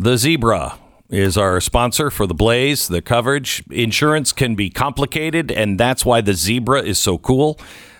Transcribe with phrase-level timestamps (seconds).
[0.00, 0.78] the Zebra
[1.10, 3.62] is our sponsor for the Blaze, the coverage.
[3.70, 7.58] Insurance can be complicated, and that's why the Zebra is so cool.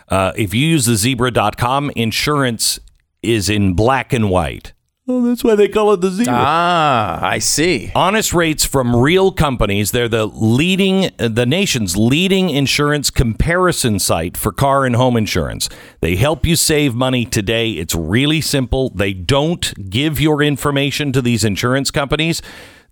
[0.08, 2.80] Uh, if you use the zebra.com, insurance
[3.22, 4.72] is in black and white.
[5.12, 6.32] Oh, that's why they call it the Zebra.
[6.36, 7.90] Ah, I see.
[7.96, 9.90] Honest rates from real companies.
[9.90, 15.68] They're the leading, the nation's leading insurance comparison site for car and home insurance.
[16.00, 17.72] They help you save money today.
[17.72, 18.90] It's really simple.
[18.90, 22.40] They don't give your information to these insurance companies.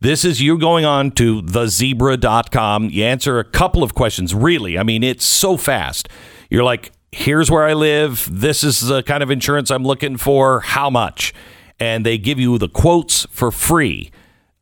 [0.01, 2.91] This is you going on to thezebra.com.
[2.91, 4.77] You answer a couple of questions, really.
[4.77, 6.09] I mean, it's so fast.
[6.51, 8.29] You're like, here's where I live.
[8.29, 10.61] This is the kind of insurance I'm looking for.
[10.61, 11.33] How much?
[11.81, 14.11] And they give you the quotes for free.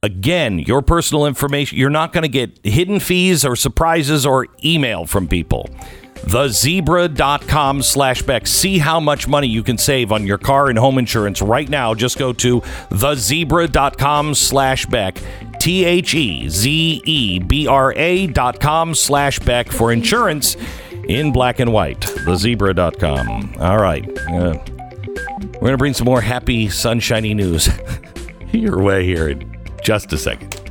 [0.03, 5.07] Again, your personal information, you're not going to get hidden fees or surprises or email
[5.07, 5.69] from people.
[6.15, 8.47] Thezebra.com slash Beck.
[8.47, 11.95] See how much money you can save on your car and home insurance right now.
[11.95, 15.19] Just go to thezebra.com slash Beck.
[15.61, 20.57] T H E Z E B R A dot com slash Beck for insurance
[21.09, 22.01] in black and white.
[22.01, 23.55] Thezebra.com.
[23.61, 24.19] All right.
[24.29, 24.59] Uh,
[25.39, 27.69] we're going to bring some more happy, sunshiny news
[28.53, 30.66] your way here in just a second.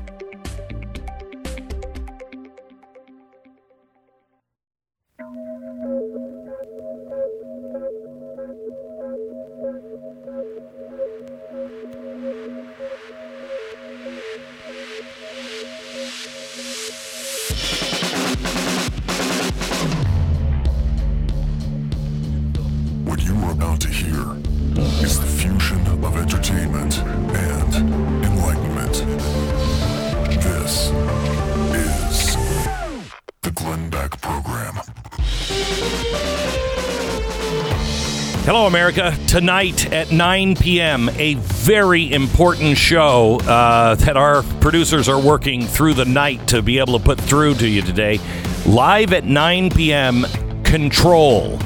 [38.67, 39.15] America.
[39.27, 45.93] Tonight at 9 p.m., a very important show uh, that our producers are working through
[45.93, 48.19] the night to be able to put through to you today.
[48.65, 50.25] Live at 9 p.m.,
[50.63, 51.57] Control.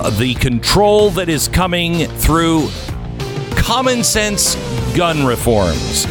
[0.00, 2.68] Uh, the control that is coming through
[3.56, 4.54] common sense
[4.96, 6.06] gun reforms.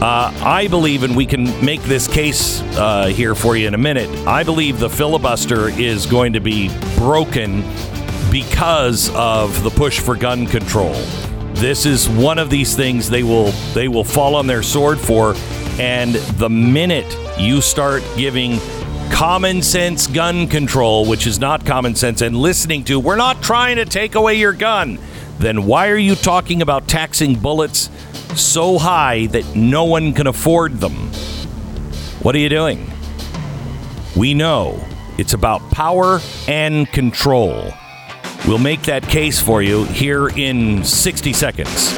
[0.00, 3.78] Uh, I believe, and we can make this case uh, here for you in a
[3.78, 4.08] minute.
[4.26, 7.62] I believe the filibuster is going to be broken
[8.34, 10.92] because of the push for gun control.
[11.52, 15.36] This is one of these things they will they will fall on their sword for,
[15.78, 18.58] and the minute you start giving
[19.12, 23.76] common sense gun control, which is not common sense, and listening to we're not trying
[23.76, 24.98] to take away your gun,
[25.38, 27.88] then why are you talking about taxing bullets
[28.34, 30.94] so high that no one can afford them?
[32.24, 32.90] What are you doing?
[34.16, 34.84] We know
[35.18, 36.18] it's about power
[36.48, 37.72] and control.
[38.46, 41.94] We'll make that case for you here in 60 seconds.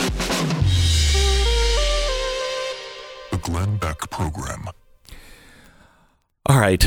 [3.33, 4.69] The Glenn Beck Program.
[6.49, 6.87] All right.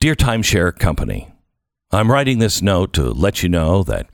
[0.00, 1.28] Dear Timeshare Company,
[1.90, 4.08] I'm writing this note to let you know that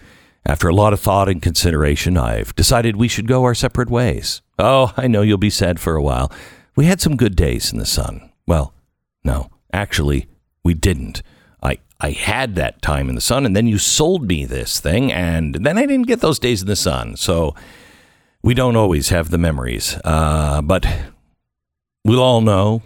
[0.44, 4.42] after a lot of thought and consideration, I've decided we should go our separate ways.
[4.58, 6.32] Oh, I know you'll be sad for a while.
[6.74, 8.30] We had some good days in the sun.
[8.46, 8.74] Well,
[9.22, 10.26] no, actually,
[10.64, 11.22] we didn't.
[12.00, 15.54] I, had that time in the sun, and then you sold me this thing, and
[15.54, 17.16] then I didn't get those days in the sun.
[17.16, 17.54] So
[18.42, 19.98] we don't always have the memories.
[20.04, 20.86] Uh, but
[22.04, 22.82] we'll all know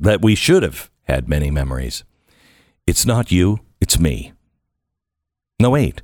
[0.00, 2.04] that we should have had many memories.
[2.86, 4.32] It's not you, it's me.
[5.60, 6.02] No, wait,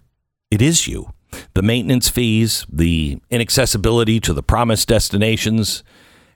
[0.51, 1.13] it is you.
[1.55, 5.83] The maintenance fees, the inaccessibility to the promised destinations,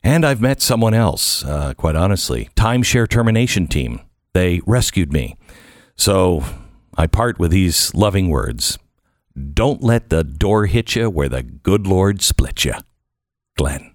[0.02, 2.50] and I've met someone else, uh, quite honestly.
[2.56, 4.00] Timeshare termination team.
[4.32, 5.36] They rescued me.
[5.96, 6.44] So
[6.96, 8.78] I part with these loving words
[9.54, 12.74] Don't let the door hit you where the good Lord split you.
[13.56, 13.94] Glenn.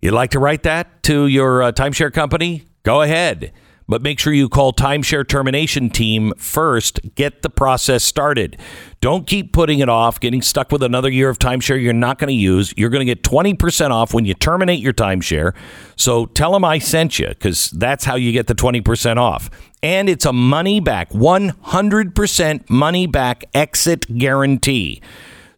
[0.00, 2.64] You'd like to write that to your uh, timeshare company?
[2.82, 3.52] Go ahead.
[3.92, 7.14] But make sure you call Timeshare Termination Team first.
[7.14, 8.56] Get the process started.
[9.02, 12.28] Don't keep putting it off, getting stuck with another year of timeshare you're not going
[12.28, 12.72] to use.
[12.74, 15.54] You're going to get 20% off when you terminate your timeshare.
[15.94, 19.50] So tell them I sent you because that's how you get the 20% off.
[19.82, 25.02] And it's a money back, 100% money back exit guarantee.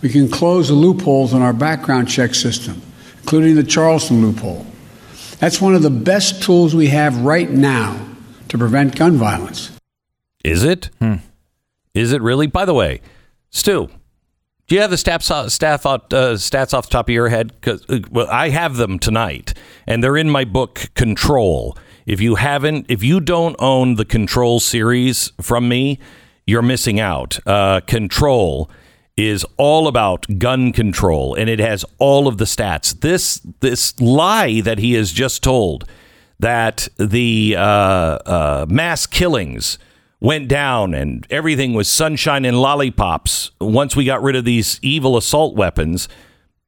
[0.00, 2.82] We can close the loopholes in our background check system,
[3.20, 4.66] including the Charleston loophole.
[5.38, 8.04] That's one of the best tools we have right now
[8.48, 9.70] to prevent gun violence.
[10.42, 10.90] Is it?
[10.98, 11.18] Hmm.
[11.94, 12.46] Is it really?
[12.46, 13.00] By the way,
[13.50, 13.88] Stu,
[14.66, 17.52] do you have the stats staff out, uh, stats off the top of your head?
[17.60, 19.54] Because well, I have them tonight,
[19.86, 21.76] and they're in my book Control.
[22.06, 25.98] If you haven't, if you don't own the Control series from me,
[26.46, 27.38] you're missing out.
[27.46, 28.70] Uh, Control
[29.16, 32.98] is all about gun control, and it has all of the stats.
[32.98, 35.84] This this lie that he has just told
[36.40, 39.78] that the uh, uh, mass killings
[40.22, 45.16] went down and everything was sunshine and lollipops once we got rid of these evil
[45.16, 46.08] assault weapons.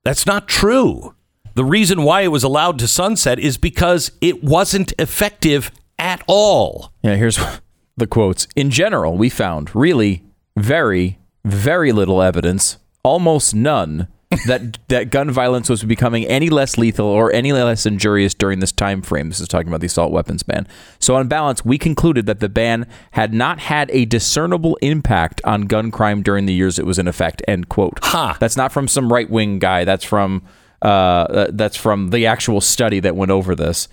[0.04, 1.14] That's not true.
[1.54, 5.70] The reason why it was allowed to sunset is because it wasn't effective
[6.00, 6.92] at all.
[7.04, 7.38] Yeah, here's
[7.96, 8.48] the quotes.
[8.56, 10.24] In general, we found really
[10.56, 14.08] very, very little evidence, almost none,
[14.46, 18.72] that that gun violence was becoming any less lethal or any less injurious during this
[18.72, 19.28] time frame.
[19.28, 20.66] This is talking about the assault weapons ban.
[20.98, 25.62] So on balance, we concluded that the ban had not had a discernible impact on
[25.62, 27.42] gun crime during the years it was in effect.
[27.48, 27.98] End quote.
[28.02, 28.36] Ha.
[28.40, 29.84] That's not from some right wing guy.
[29.84, 30.42] That's from
[30.82, 33.88] uh, that's from the actual study that went over this.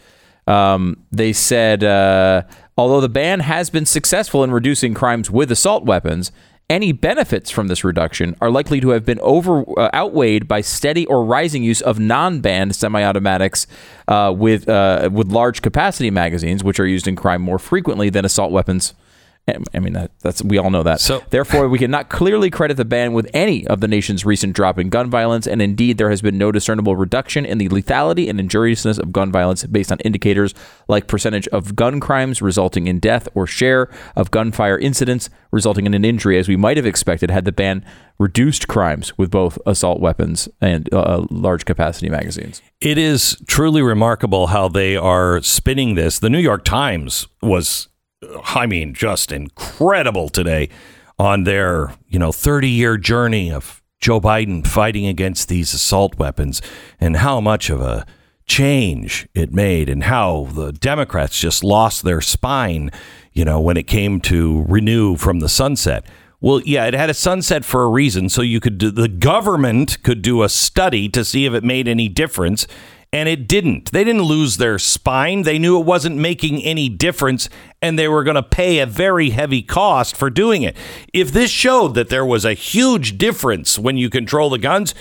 [0.47, 2.43] Um, they said, uh,
[2.77, 6.31] although the ban has been successful in reducing crimes with assault weapons,
[6.71, 11.05] any benefits from this reduction are likely to have been over uh, outweighed by steady
[11.05, 13.67] or rising use of non-banned semi-automatics
[14.07, 18.23] uh, with uh, with large capacity magazines, which are used in crime more frequently than
[18.23, 18.93] assault weapons.
[19.47, 21.01] I mean that that's we all know that.
[21.01, 24.77] So- Therefore, we cannot clearly credit the ban with any of the nation's recent drop
[24.77, 28.39] in gun violence, and indeed, there has been no discernible reduction in the lethality and
[28.39, 30.53] injuriousness of gun violence based on indicators
[30.87, 35.93] like percentage of gun crimes resulting in death or share of gunfire incidents resulting in
[35.93, 37.83] an injury, as we might have expected had the ban
[38.19, 42.61] reduced crimes with both assault weapons and uh, large capacity magazines.
[42.79, 46.19] It is truly remarkable how they are spinning this.
[46.19, 47.87] The New York Times was,
[48.55, 50.69] I mean, just incredible today
[51.17, 56.61] on their, you know, 30 year journey of Joe Biden fighting against these assault weapons
[56.99, 58.05] and how much of a
[58.45, 62.91] change it made and how the Democrats just lost their spine,
[63.33, 66.05] you know, when it came to renew from the sunset.
[66.41, 68.27] Well, yeah, it had a sunset for a reason.
[68.27, 71.87] So you could do, the government could do a study to see if it made
[71.87, 72.65] any difference,
[73.13, 73.91] and it didn't.
[73.91, 75.43] They didn't lose their spine.
[75.43, 77.49] They knew it wasn't making any difference,
[77.81, 80.77] and they were going to pay a very heavy cost for doing it.
[81.13, 84.95] If this showed that there was a huge difference when you control the guns,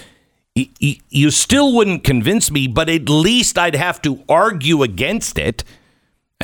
[0.54, 5.62] you still wouldn't convince me, but at least I'd have to argue against it.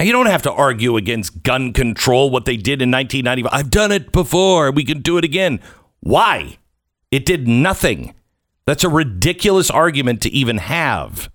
[0.00, 3.50] You don't have to argue against gun control, what they did in 1995.
[3.52, 4.70] I've done it before.
[4.70, 5.58] We can do it again.
[6.00, 6.58] Why?
[7.10, 8.14] It did nothing.
[8.66, 11.30] That's a ridiculous argument to even have.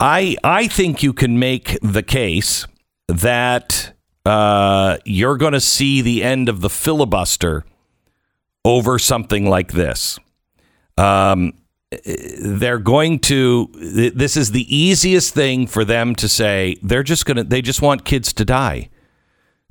[0.00, 2.66] I I think you can make the case
[3.08, 7.64] that uh, you're going to see the end of the filibuster
[8.64, 10.18] over something like this.
[10.96, 11.54] Um,
[11.90, 13.70] they're going to.
[14.14, 16.76] This is the easiest thing for them to say.
[16.82, 17.44] They're just going to.
[17.44, 18.90] They just want kids to die.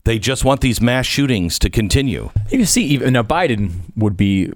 [0.03, 2.31] They just want these mass shootings to continue.
[2.49, 4.53] You see, even now Biden would be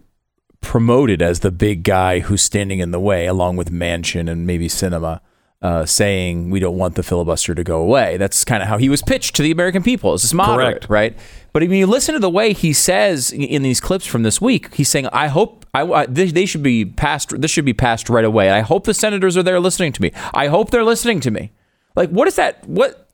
[0.61, 4.67] promoted as the big guy who's standing in the way, along with Manchin and maybe
[4.67, 5.19] Sinema,
[5.61, 8.17] uh, saying we don't want the filibuster to go away.
[8.17, 10.89] That's kind of how he was pitched to the American people as this moderate, Correct.
[10.89, 11.17] right?
[11.53, 14.73] But when you listen to the way he says in these clips from this week,
[14.73, 17.39] he's saying, "I hope I, I they, they should be passed.
[17.39, 18.49] This should be passed right away.
[18.49, 20.11] I hope the senators are there listening to me.
[20.33, 21.51] I hope they're listening to me.
[21.95, 22.67] Like, what is that?
[22.67, 23.09] What?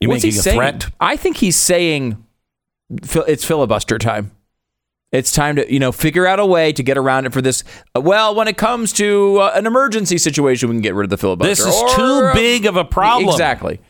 [0.00, 0.56] You what's he saying?
[0.56, 0.86] threat?
[1.00, 2.24] I think he's saying
[2.90, 4.32] it's filibuster time.
[5.14, 7.62] It's time to you know figure out a way to get around it for this.
[7.94, 11.16] Well, when it comes to uh, an emergency situation, we can get rid of the
[11.16, 11.64] filibuster.
[11.64, 13.30] This is Or, too big of a problem.
[13.30, 13.80] Exactly,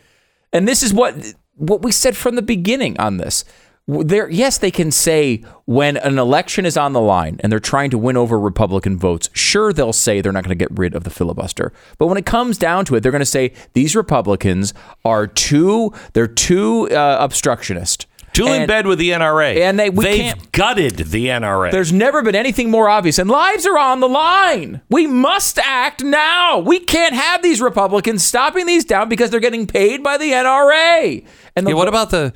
[0.53, 1.15] and this is what
[1.57, 3.45] what we said from the beginning on this.
[3.87, 7.91] there yes they can say when an election is on the line and they're trying
[7.91, 11.05] to win over republican votes sure they'll say they're not going to get rid of
[11.05, 14.73] the filibuster but when it comes down to it they're going to say these republicans
[15.05, 19.57] are too they're too uh, obstructionist Too in bed with the NRA.
[19.63, 21.71] and they- They've gutted the NRA.
[21.71, 26.03] there's never been anything more obvious and lives are on the line we must act
[26.05, 30.33] now we can't have these republicans stopping these down because they're getting paid by the
[30.33, 31.25] nra
[31.57, 32.33] and the Yeah, what about the?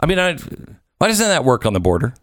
[0.00, 0.36] I mean, I,
[0.98, 2.14] why doesn't that work on the border?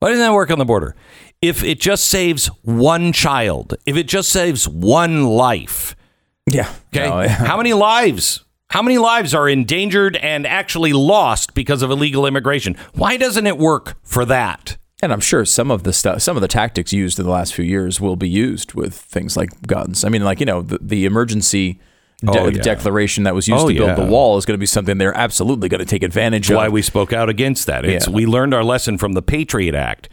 [0.00, 0.94] Why doesn't that work on the border?
[1.42, 5.96] If it just saves one child, if it just saves one life,
[6.46, 8.44] yeah okay, No, how many lives?
[8.70, 12.76] How many lives are endangered and actually lost because of illegal immigration?
[12.94, 14.76] Why doesn't it work for that?
[15.02, 17.54] And I'm sure some of the stuff, some of the tactics used in the last
[17.54, 20.04] few years will be used with things like guns.
[20.04, 21.78] I mean, like you know, the, the emergency
[22.22, 22.60] de- Oh, yeah.
[22.62, 23.94] declaration that was used Oh, to build yeah.
[23.94, 26.58] the wall is going to be something they're absolutely going to take advantage Why of.
[26.62, 27.84] Why we spoke out against that?
[27.84, 28.14] It's Yeah.
[28.14, 30.08] we learned our lesson from the Patriot Act.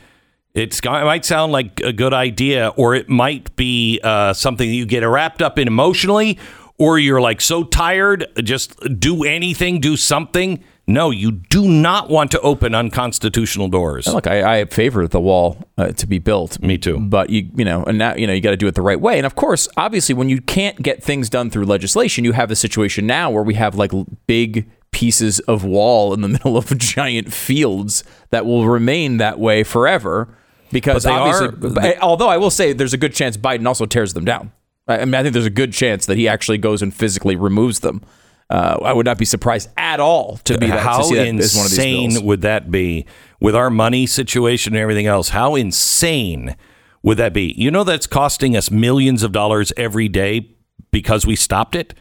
[0.53, 4.75] It's, it might sound like a good idea, or it might be uh, something that
[4.75, 6.37] you get wrapped up in emotionally,
[6.77, 10.63] or you're like so tired, just do anything, do something.
[10.85, 14.05] No, you do not want to open unconstitutional doors.
[14.05, 16.61] Look, I, I favor the wall uh, to be built.
[16.61, 16.99] Me too.
[16.99, 18.99] But you, you know, and now you know you got to do it the right
[18.99, 19.17] way.
[19.17, 22.55] And of course, obviously, when you can't get things done through legislation, you have a
[22.55, 23.91] situation now where we have like
[24.27, 29.63] big pieces of wall in the middle of giant fields that will remain that way
[29.63, 30.35] forever.
[30.71, 34.25] Because obviously, are- although I will say, there's a good chance Biden also tears them
[34.25, 34.51] down.
[34.87, 37.79] I mean, I think there's a good chance that he actually goes and physically removes
[37.79, 38.01] them.
[38.49, 41.55] Uh, I would not be surprised at all to be that, How to that as
[41.55, 43.05] one of these insane would that be
[43.39, 45.29] with our money situation and everything else?
[45.29, 46.55] How insane
[47.01, 47.53] would that be?
[47.57, 50.55] You know, that's costing us millions of dollars every day
[50.91, 51.93] because we stopped it.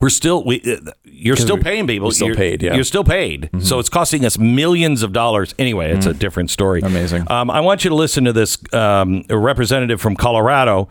[0.00, 0.60] We're still we.
[0.62, 2.10] uh, You're still paying people.
[2.10, 2.70] still You're- paid, yeah.
[2.70, 2.76] Mm-hmm.
[2.76, 3.50] You're still paid.
[3.60, 5.54] So it's costing us millions of dollars.
[5.60, 6.80] Anyway, it's a different story.
[6.80, 7.30] Amazing.
[7.30, 10.88] Um, I want you to listen to this um, a representative from Colorado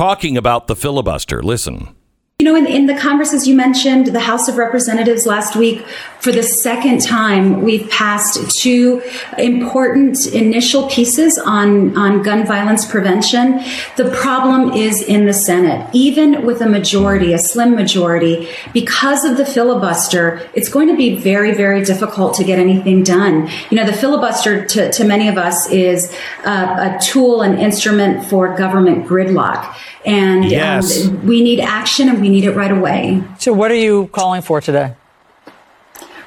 [0.00, 1.42] talking about the filibuster.
[1.42, 1.99] Listen.
[2.40, 5.86] You know, in, in the conferences you mentioned, the House of Representatives last week,
[6.20, 9.02] for the second time, we've passed two
[9.36, 13.60] important initial pieces on, on gun violence prevention.
[13.98, 15.86] The problem is in the Senate.
[15.92, 21.16] Even with a majority, a slim majority, because of the filibuster, it's going to be
[21.16, 23.50] very, very difficult to get anything done.
[23.68, 26.10] You know, the filibuster to, to many of us is
[26.46, 29.76] a tool, an instrument for government gridlock.
[30.04, 33.22] And um, we need action and we need it right away.
[33.38, 34.94] So, what are you calling for today?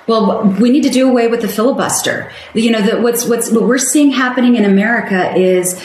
[0.06, 2.32] Well, we need to do away with the filibuster.
[2.54, 5.82] You know, the, what's what's what we're seeing happening in America is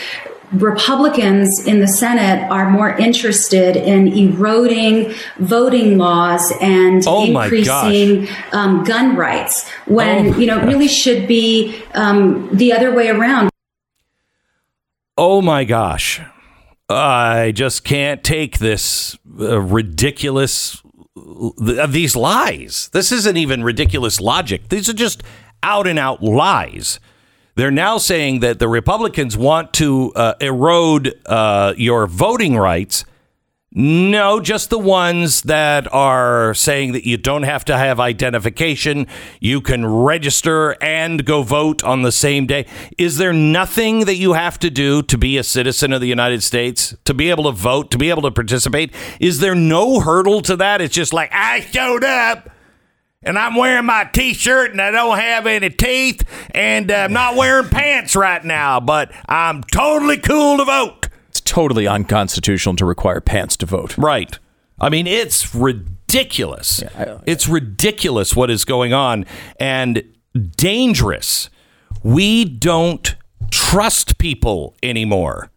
[0.52, 8.82] Republicans in the Senate are more interested in eroding voting laws and Oh increasing um,
[8.84, 13.50] gun rights when Oh you know it really should be um, the other way around.
[15.16, 16.20] Oh my gosh.
[16.88, 20.82] I just can't take this uh, ridiculous
[21.58, 22.88] th- these lies.
[22.92, 24.68] This isn't even ridiculous logic.
[24.68, 25.22] These are just
[25.62, 26.98] out and out lies.
[27.56, 33.04] They're now saying that the Republicans want to uh, erode uh, your voting rights.
[33.70, 39.06] No, just the ones that are saying that you don't have to have identification.
[39.40, 42.64] You can register and go vote on the same day.
[42.96, 46.42] Is there nothing that you have to do to be a citizen of the United
[46.42, 48.90] States, to be able to vote, to be able to participate?
[49.20, 50.80] Is there no hurdle to that?
[50.80, 52.48] It's just like, I showed up
[53.22, 56.22] and I'm wearing my t shirt and I don't have any teeth
[56.52, 61.08] and I'm not wearing pants right now, but I'm totally cool to vote.
[61.38, 63.96] It's totally unconstitutional to require pants to vote.
[63.96, 64.36] Right.
[64.80, 66.82] I mean, it's ridiculous.
[67.26, 69.24] it's ridiculous what is going on
[69.60, 70.02] and
[70.56, 71.48] dangerous.
[72.02, 73.14] We don't
[73.52, 75.52] trust people anymore.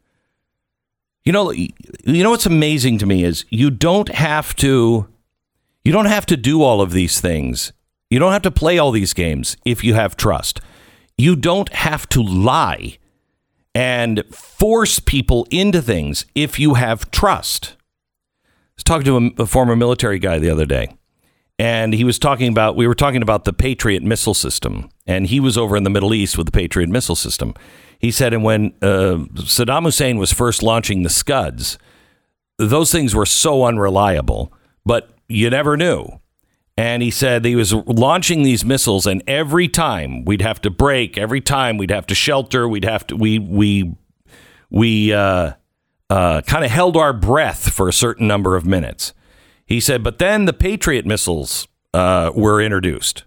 [1.26, 1.74] You know, you
[2.06, 5.08] know what's amazing to me is you don't have to
[5.84, 7.74] you don't have to do all of these things.
[8.12, 10.62] You don't have to play all these games if you have trust.
[11.18, 13.00] You don't have to lie
[13.74, 17.76] and force people into things if you have trust.
[18.46, 18.48] I
[18.78, 20.90] was talking to a, a former military guy the other day,
[21.60, 25.40] and he was talking about we were talking about the Patriot missile system, and he
[25.40, 27.54] was over in the Middle East with the Patriot missile system.
[28.00, 31.78] He said, and when uh, Saddam Hussein was first launching the Scuds,
[32.58, 34.52] those things were so unreliable,
[34.86, 36.21] but you never knew.
[36.82, 41.16] And he said he was launching these missiles, and every time we'd have to break,
[41.16, 43.96] every time we'd have to shelter, we'd have to we we
[44.72, 45.52] we uh,
[46.10, 49.14] uh, kind of held our breath for a certain number of minutes.
[49.68, 53.26] He said, but then the Patriot missiles uh, were introduced,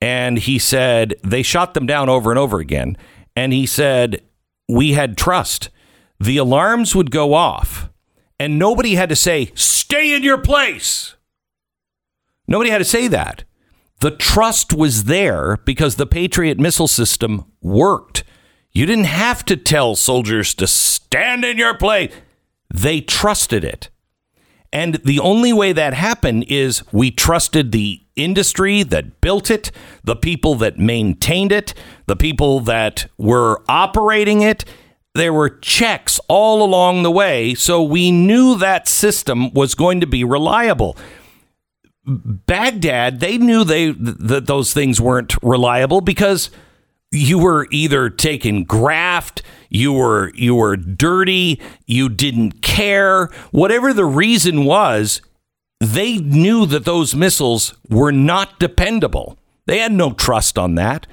[0.00, 2.96] And he said they shot them down over and over again.
[3.36, 4.20] And he said,
[4.68, 5.70] We had trust.
[6.18, 7.88] The alarms would go off,
[8.40, 11.14] and nobody had to say, Stay in your place.
[12.50, 13.44] Nobody had to say that.
[14.00, 18.24] The trust was there because the Patriot missile system worked.
[18.72, 22.12] You didn't have to tell soldiers to stand in your place.
[22.72, 23.88] They trusted it.
[24.72, 29.70] And the only way that happened is we trusted the industry that built it,
[30.04, 31.74] the people that maintained it,
[32.06, 34.64] the people that were operating it.
[35.14, 40.06] There were checks all along the way, so we knew that system was going to
[40.06, 40.96] be reliable.
[42.10, 46.50] Baghdad, they knew they that those things weren't reliable because
[47.12, 54.04] you were either taking graft, you were you were dirty, you didn't care, whatever the
[54.04, 55.20] reason was,
[55.80, 59.38] they knew that those missiles were not dependable.
[59.66, 61.06] They had no trust on that.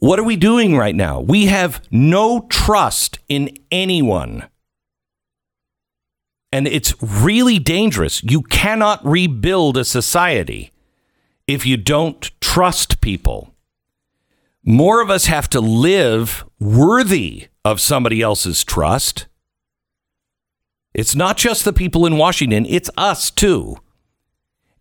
[0.00, 1.20] What are we doing right now?
[1.20, 4.44] We have no trust in anyone.
[6.50, 8.22] And it's really dangerous.
[8.22, 10.72] You cannot rebuild a society
[11.46, 13.54] if you don't trust people.
[14.64, 19.26] More of us have to live worthy of somebody else's trust.
[20.94, 23.76] It's not just the people in Washington, it's us too.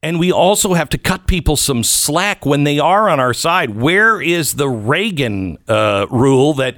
[0.03, 3.71] And we also have to cut people some slack when they are on our side.
[3.71, 6.77] Where is the Reagan uh, rule that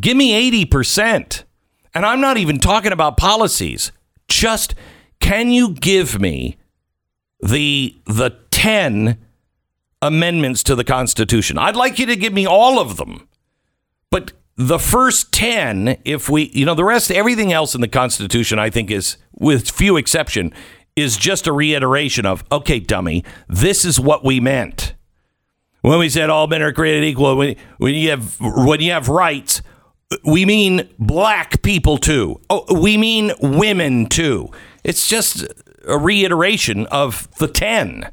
[0.00, 1.44] give me 80%?
[1.94, 3.92] And I'm not even talking about policies.
[4.28, 4.74] Just
[5.20, 6.56] can you give me
[7.40, 9.18] the the 10
[10.00, 11.58] amendments to the Constitution?
[11.58, 13.28] I'd like you to give me all of them.
[14.10, 18.58] But the first 10, if we, you know, the rest, everything else in the Constitution,
[18.58, 20.52] I think is, with few exception,
[20.96, 24.94] is just a reiteration of, okay, dummy, this is what we meant.
[25.82, 29.08] When we said all men are created equal, when, when you have when you have
[29.08, 29.62] rights,
[30.24, 32.40] we mean black people too.
[32.48, 34.50] Oh, we mean women too.
[34.84, 35.46] It's just
[35.86, 38.10] a reiteration of the 10.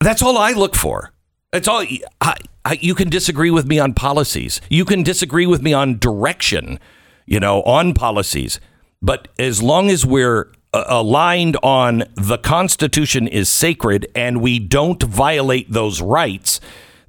[0.00, 1.12] That's all I look for.
[1.52, 1.84] That's all.
[2.20, 4.60] I, I, you can disagree with me on policies.
[4.70, 6.78] You can disagree with me on direction,
[7.26, 8.60] you know, on policies.
[9.02, 15.02] But as long as we're uh, aligned on the Constitution is sacred and we don't
[15.02, 16.60] violate those rights,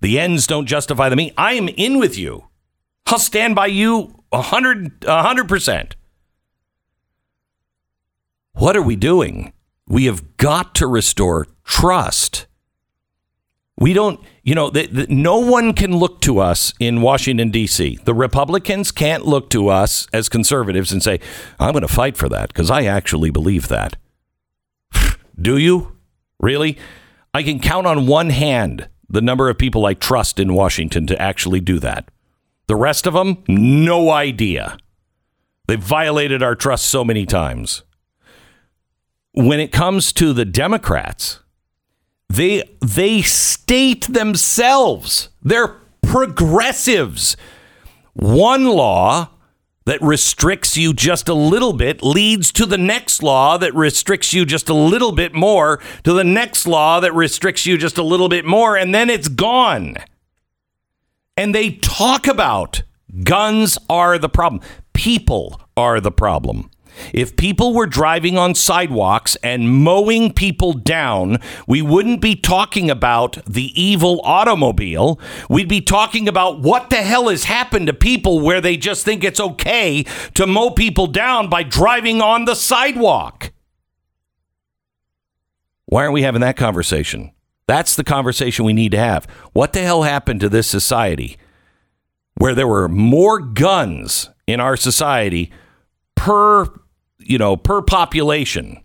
[0.01, 1.33] the ends don't justify the means.
[1.37, 2.45] I am in with you.
[3.11, 5.95] I'll stand by you a hundred, a hundred percent.
[8.53, 9.53] What are we doing?
[9.87, 12.47] We have got to restore trust.
[13.77, 17.97] We don't, you know, the, the, no one can look to us in Washington, D.C.
[18.03, 21.19] The Republicans can't look to us as conservatives and say,
[21.59, 23.97] I'm going to fight for that because I actually believe that.
[25.41, 25.97] Do you?
[26.39, 26.77] Really?
[27.33, 31.21] I can count on one hand the number of people I trust in Washington to
[31.21, 32.09] actually do that.
[32.71, 34.77] The rest of them, no idea.
[35.67, 37.83] They've violated our trust so many times.
[39.33, 41.41] When it comes to the Democrats,
[42.29, 47.35] they they state themselves they're progressives.
[48.13, 49.31] One law
[49.85, 54.45] that restricts you just a little bit leads to the next law that restricts you
[54.45, 58.29] just a little bit more, to the next law that restricts you just a little
[58.29, 59.97] bit more, and then it's gone.
[61.37, 62.83] And they talk about
[63.23, 64.61] guns are the problem,
[64.93, 66.69] people are the problem.
[67.13, 73.37] If people were driving on sidewalks and mowing people down, we wouldn't be talking about
[73.45, 75.19] the evil automobile.
[75.49, 79.23] We'd be talking about what the hell has happened to people where they just think
[79.23, 83.51] it's okay to mow people down by driving on the sidewalk.
[85.85, 87.31] Why aren't we having that conversation?
[87.67, 89.25] That's the conversation we need to have.
[89.53, 91.37] What the hell happened to this society
[92.35, 95.51] where there were more guns in our society
[96.15, 96.67] per
[97.19, 98.79] you know per population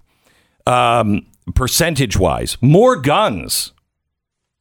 [0.66, 3.72] um, percentage wise more guns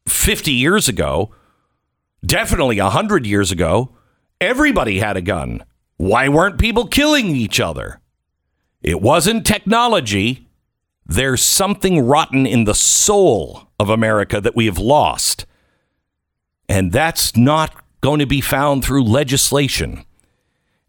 [0.07, 1.33] 50 years ago
[2.25, 3.95] definitely 100 years ago
[4.41, 5.63] everybody had a gun.
[5.97, 8.01] Why weren't people killing each other?
[8.81, 10.49] It wasn't technology.
[11.05, 15.45] There's something rotten in the soul of america that we have lost
[16.67, 20.05] and that's not going to be found through legislation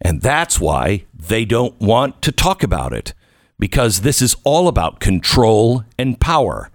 [0.01, 3.15] and that's why they don't want to talk about it
[3.59, 6.71] because this is all about control and power.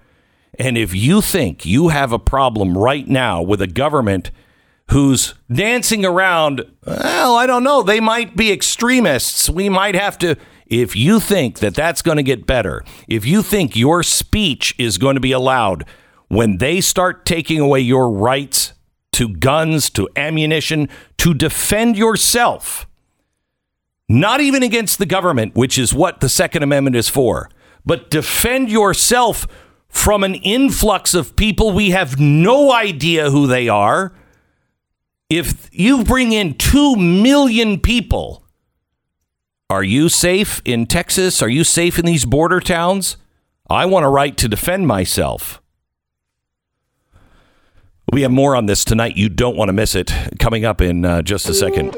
[0.58, 4.32] And if you think you have a problem right now with a government
[4.90, 9.50] who's dancing around, well, I don't know, they might be extremists.
[9.50, 10.36] We might have to.
[10.72, 14.98] If you think that that's going to get better, if you think your speech is
[14.98, 15.84] going to be allowed,
[16.30, 18.72] when they start taking away your rights
[19.12, 22.88] to guns, to ammunition, to defend yourself,
[24.08, 27.50] not even against the government, which is what the Second Amendment is for,
[27.86, 29.46] but defend yourself
[29.90, 34.14] from an influx of people we have no idea who they are.
[35.30, 38.46] If you bring in 2 million people,
[39.72, 41.42] are you safe in Texas?
[41.42, 43.16] Are you safe in these border towns?
[43.70, 45.62] I want a right to defend myself.
[48.12, 49.16] We have more on this tonight.
[49.16, 50.12] You don't want to miss it.
[50.40, 51.96] Coming up in uh, just a second.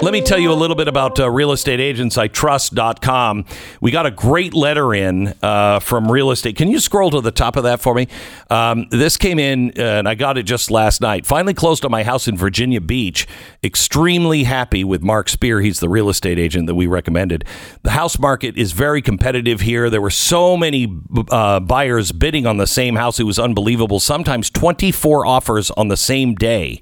[0.00, 3.44] Let me tell you a little bit about uh, realestateagentsitrust.com.
[3.80, 6.54] We got a great letter in uh, from real estate.
[6.54, 8.06] Can you scroll to the top of that for me?
[8.48, 11.26] Um, this came in, uh, and I got it just last night.
[11.26, 13.26] Finally closed on my house in Virginia Beach.
[13.64, 15.62] Extremely happy with Mark Spear.
[15.62, 17.44] He's the real estate agent that we recommended.
[17.82, 19.90] The house market is very competitive here.
[19.90, 20.96] There were so many
[21.28, 23.18] uh, buyers bidding on the same house.
[23.18, 23.98] It was unbelievable.
[23.98, 26.80] Sometimes 24 offers on the same day.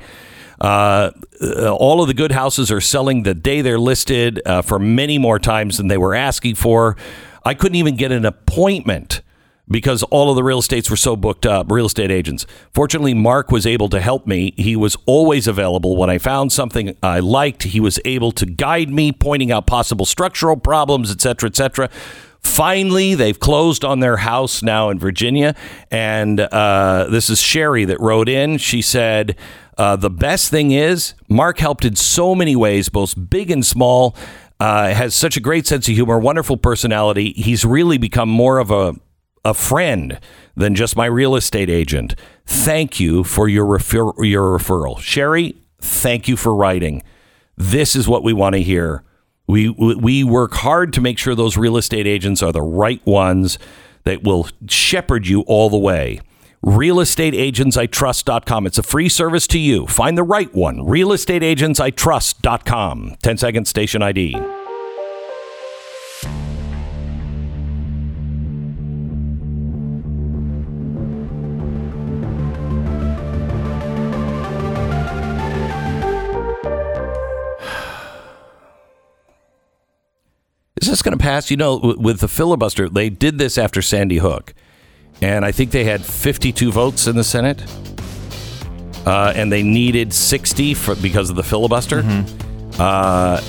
[0.60, 4.78] Uh, uh, all of the good houses are selling the day they're listed uh, for
[4.78, 6.96] many more times than they were asking for.
[7.44, 9.22] I couldn't even get an appointment
[9.68, 12.46] because all of the real estates were so booked up, real estate agents.
[12.72, 14.54] Fortunately, Mark was able to help me.
[14.56, 15.96] He was always available.
[15.96, 20.06] When I found something I liked, he was able to guide me, pointing out possible
[20.06, 21.90] structural problems, et cetera, et cetera.
[22.46, 25.54] Finally, they've closed on their house now in Virginia.
[25.90, 28.58] And uh, this is Sherry that wrote in.
[28.58, 29.36] She said,
[29.76, 34.16] uh, the best thing is, Mark helped in so many ways, both big and small.
[34.58, 37.32] Uh, has such a great sense of humor, wonderful personality.
[37.32, 38.94] He's really become more of a
[39.44, 40.18] a friend
[40.56, 42.16] than just my real estate agent.
[42.46, 45.56] Thank you for your refer- your referral, Sherry.
[45.80, 47.02] Thank you for writing.
[47.56, 49.04] This is what we want to hear.
[49.46, 53.58] We we work hard to make sure those real estate agents are the right ones
[54.04, 56.20] that will shepherd you all the way
[56.64, 58.66] realestateagentsitrust.com.
[58.66, 59.86] It's a free service to you.
[59.86, 60.78] Find the right one.
[60.78, 63.16] realestateagentsitrust.com.
[63.22, 64.55] 10 second station ID.
[80.86, 81.50] Is this going to pass?
[81.50, 84.54] You know, with the filibuster, they did this after Sandy Hook
[85.22, 87.64] and I think they had 52 votes in the Senate,
[89.06, 92.02] uh, and they needed 60 for, because of the filibuster.
[92.02, 92.80] Mm-hmm.
[92.80, 93.40] Uh,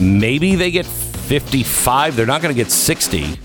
[0.00, 2.16] maybe they get 55.
[2.16, 3.18] They're not going to get 60.
[3.18, 3.36] You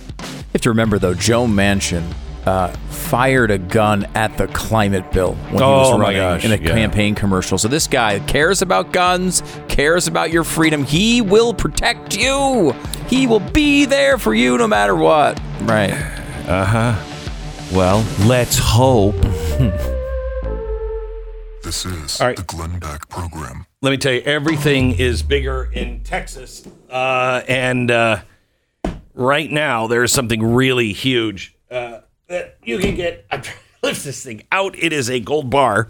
[0.53, 2.03] have to remember, though, Joe Manchin
[2.45, 6.51] uh, fired a gun at the climate bill when oh, he was running gosh, in
[6.51, 6.69] a yeah.
[6.69, 7.57] campaign commercial.
[7.57, 10.83] So this guy cares about guns, cares about your freedom.
[10.83, 12.73] He will protect you.
[13.07, 15.39] He will be there for you no matter what.
[15.61, 15.91] Right.
[16.47, 17.05] Uh huh.
[17.73, 19.15] Well, let's hope.
[21.63, 22.35] this is right.
[22.35, 23.67] the Glenn Beck program.
[23.81, 26.67] Let me tell you, everything is bigger in Texas.
[26.89, 28.21] Uh, and uh,
[29.13, 31.98] right now, there's something really huge uh,
[32.29, 33.25] that you can get.
[33.81, 34.75] To lift this thing out.
[34.77, 35.87] It is a gold bar.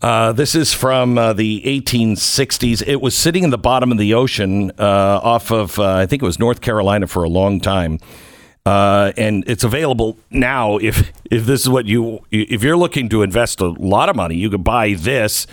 [0.00, 2.86] Uh, this is from uh, the 1860s.
[2.86, 6.22] It was sitting in the bottom of the ocean uh, off of, uh, I think
[6.22, 7.98] it was North Carolina for a long time.
[8.64, 10.76] Uh, and it's available now.
[10.76, 14.36] If if this is what you if you're looking to invest a lot of money,
[14.36, 15.48] you could buy this.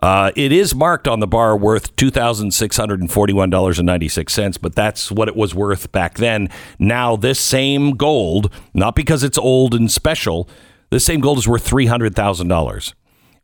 [0.00, 3.78] Uh, it is marked on the bar worth two thousand six hundred and forty-one dollars
[3.78, 6.48] and ninety-six cents, but that's what it was worth back then.
[6.78, 10.48] Now, this same gold, not because it's old and special,
[10.90, 12.94] this same gold is worth three hundred thousand dollars,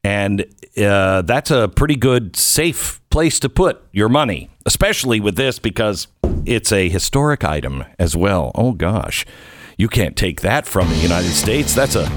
[0.05, 5.59] and uh, that's a pretty good, safe place to put your money, especially with this
[5.59, 6.07] because
[6.47, 8.53] it's a historic item as well.
[8.55, 9.27] Oh gosh,
[9.77, 11.75] you can't take that from the United States.
[11.75, 12.09] That's a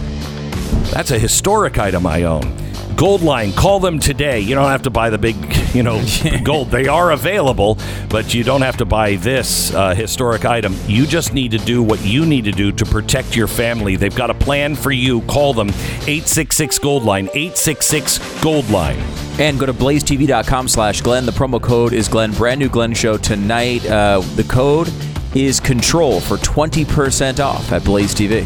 [0.91, 2.67] that's a historic item I own.
[2.98, 4.40] Goldline, call them today.
[4.40, 5.36] You don't have to buy the big,
[5.76, 6.04] you know,
[6.44, 6.72] gold.
[6.72, 7.78] They are available,
[8.10, 10.76] but you don't have to buy this uh, historic item.
[10.88, 13.98] You just need to do what you need to do to protect your family.
[13.98, 15.22] They've got a plan for you.
[15.22, 19.40] Call them 866 Goldline, 866 Goldline.
[19.40, 21.28] And go to blazetv.com slash Glenn.
[21.28, 22.34] The promo code is Glenn.
[22.34, 23.86] Brand new Glenn show tonight.
[23.86, 24.92] Uh, the code
[25.36, 28.44] is control for 20% off at Blaze TV.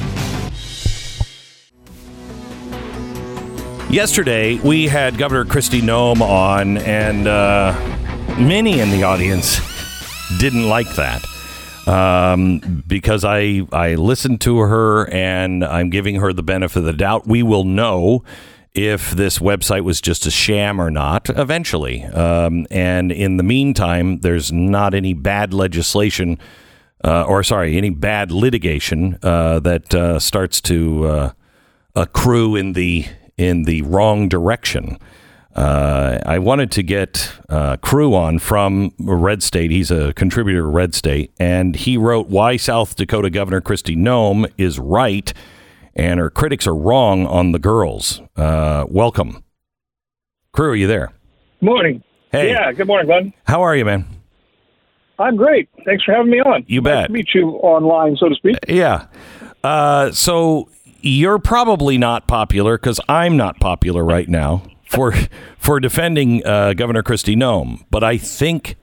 [3.92, 7.74] Yesterday, we had Governor Kristi Noem on, and uh,
[8.40, 9.60] many in the audience
[10.40, 11.26] didn't like that
[11.88, 16.94] um, because I I listened to her and I'm giving her the benefit of the
[16.94, 17.28] doubt.
[17.28, 18.24] We will know
[18.74, 22.06] if this website was just a sham or not eventually.
[22.06, 26.40] Um, and in the meantime, there's not any bad legislation.
[27.04, 31.32] Uh, or sorry, any bad litigation uh, that uh, starts to uh,
[31.94, 32.08] a
[32.56, 33.06] in the
[33.42, 34.98] in the wrong direction.
[35.56, 39.72] Uh, I wanted to get uh, Crew on from Red State.
[39.72, 44.50] He's a contributor to Red State, and he wrote why South Dakota Governor Kristi Noem
[44.58, 45.34] is right
[45.94, 48.22] and her critics are wrong on the girls.
[48.38, 49.44] Uh, welcome,
[50.54, 50.70] Crew.
[50.72, 51.12] Are you there?
[51.60, 52.02] Morning.
[52.32, 52.52] Hey.
[52.52, 52.72] Yeah.
[52.72, 53.34] Good morning, bud.
[53.44, 54.06] How are you, man?
[55.20, 55.68] I'm great.
[55.86, 56.64] Thanks for having me on.
[56.68, 57.08] You Nice bet.
[57.08, 58.56] to meet you online, so to speak.
[58.70, 59.08] Yeah.
[59.66, 60.70] Uh, so
[61.02, 65.14] you're probably not popular because I'm not popular right now for
[65.58, 68.76] for defending uh, Governor Kristi Noem, but I think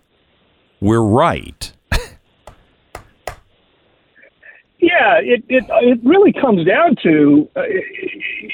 [0.81, 1.73] we're right.
[4.81, 5.19] Yeah.
[5.21, 7.63] It it it really comes down to, uh,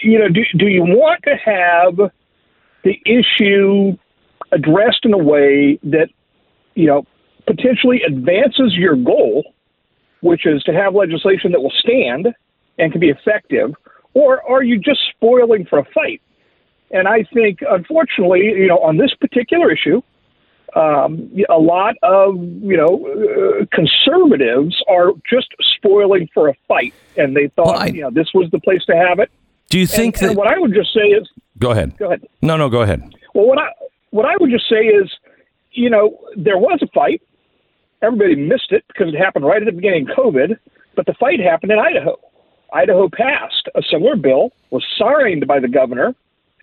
[0.03, 2.11] you know, do do you want to have
[2.83, 3.96] the issue
[4.53, 6.09] addressed in a way that
[6.74, 7.07] you know
[7.46, 9.55] potentially advances your goal,
[10.20, 12.29] which is to have legislation that will stand
[12.78, 13.74] and can be effective,
[14.14, 16.20] or are you just spoiling for a fight?
[16.90, 20.00] And I think, unfortunately, you know, on this particular issue,
[20.76, 27.37] um, a lot of you know uh, conservatives are just spoiling for a fight, and
[27.37, 29.30] they thought Well, I- you know this was the place to have it.
[29.70, 30.37] Do you think and that?
[30.37, 31.96] what I would just say is, Go ahead.
[31.96, 32.26] go ahead.
[32.42, 33.02] No, no, go ahead.
[33.34, 33.68] Well, what I
[34.10, 35.10] what I would just say is,
[35.72, 37.22] you know, there was a fight.
[38.02, 40.58] Everybody missed it because it happened right at the beginning of COVID.
[40.96, 42.18] But the fight happened in Idaho.
[42.74, 46.14] Idaho passed a similar bill, was signed by the governor,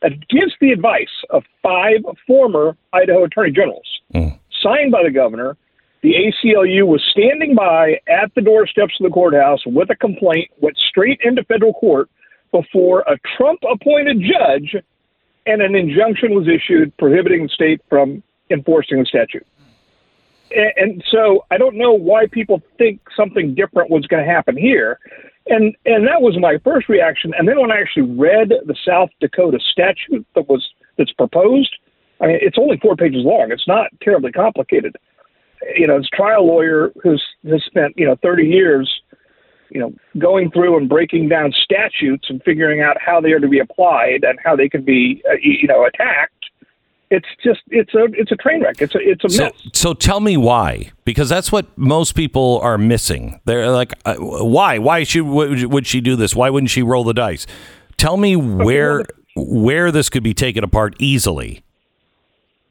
[0.03, 3.87] against the advice of five former Idaho attorney generals.
[4.11, 4.29] Hmm.
[4.61, 5.57] Signed by the governor.
[6.01, 10.77] The ACLU was standing by at the doorsteps of the courthouse with a complaint, went
[10.77, 12.09] straight into federal court
[12.51, 14.75] before a Trump appointed judge
[15.45, 19.45] and an injunction was issued prohibiting the state from enforcing the statute.
[20.51, 24.57] And, and so I don't know why people think something different was going to happen
[24.57, 24.99] here.
[25.47, 27.33] And and that was my first reaction.
[27.37, 31.75] And then when I actually read the South Dakota statute that was that's proposed,
[32.19, 33.51] I mean it's only four pages long.
[33.51, 34.95] It's not terribly complicated.
[35.75, 39.01] You know, as a trial lawyer who's has spent you know 30 years
[39.71, 43.47] you know, going through and breaking down statutes and figuring out how they are to
[43.47, 46.40] be applied and how they can be, uh, you know, attacked.
[47.11, 48.81] It's just it's a it's a train wreck.
[48.81, 49.53] It's a it's a So, mess.
[49.73, 53.41] so tell me why, because that's what most people are missing.
[53.43, 54.77] They're like, uh, why?
[54.77, 56.33] Why should would, would she do this?
[56.35, 57.45] Why wouldn't she roll the dice?
[57.97, 59.03] Tell me where
[59.35, 61.63] where this could be taken apart easily.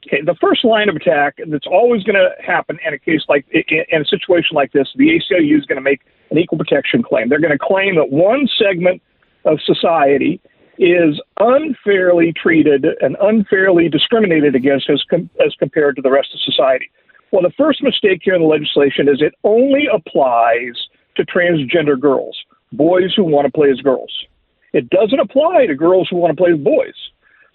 [0.07, 3.45] Okay, the first line of attack that's always going to happen in a case like
[3.51, 6.01] in in a situation like this, the ACLU is going to make
[6.31, 7.29] an equal protection claim.
[7.29, 9.03] They're going to claim that one segment
[9.45, 10.41] of society
[10.81, 16.39] is unfairly treated and unfairly discriminated against as com- as compared to the rest of
[16.41, 16.89] society.
[17.31, 20.73] Well, the first mistake here in the legislation is it only applies
[21.15, 22.35] to transgender girls,
[22.71, 24.11] boys who want to play as girls.
[24.73, 26.95] It doesn't apply to girls who want to play as boys.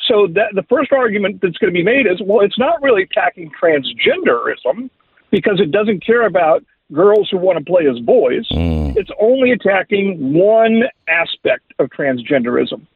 [0.06, 3.02] So that the first argument that's going to be made is, well, it's not really
[3.02, 4.88] attacking transgenderism
[5.30, 8.46] because it doesn't care about girls who want to play as boys.
[8.52, 8.96] Mm.
[8.96, 12.86] It's only attacking one aspect of transgenderism.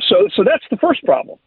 [0.00, 1.38] So, so that's the first problem,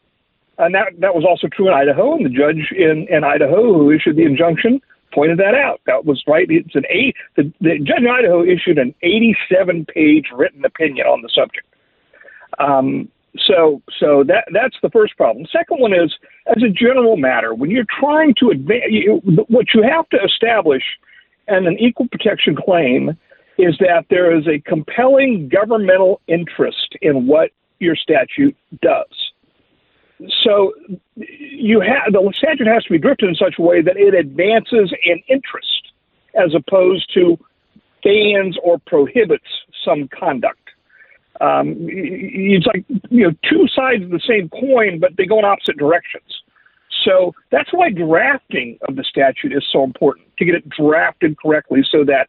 [0.58, 2.16] and that that was also true in Idaho.
[2.16, 4.82] And the judge in, in Idaho who issued the injunction
[5.14, 5.82] pointed that out.
[5.86, 6.48] That was right.
[6.50, 7.16] It's an eight.
[7.36, 11.66] The, the judge in Idaho issued an 87 page written opinion on the subject.
[12.60, 15.46] Um, so, so that that's the first problem.
[15.52, 16.14] Second one is,
[16.48, 20.84] as a general matter, when you're trying to advance, you, what you have to establish,
[21.48, 23.18] and an equal protection claim,
[23.58, 29.32] is that there is a compelling governmental interest in what your statute does.
[30.44, 30.74] So,
[31.16, 34.94] you have the statute has to be drifted in such a way that it advances
[35.06, 35.94] an interest,
[36.36, 37.38] as opposed to
[38.04, 39.48] bans or prohibits
[39.86, 40.60] some conduct
[41.42, 45.46] um, it's like you know two sides of the same coin, but they go in
[45.46, 46.44] opposite directions.
[47.06, 51.82] So that's why drafting of the statute is so important to get it drafted correctly,
[51.90, 52.28] so that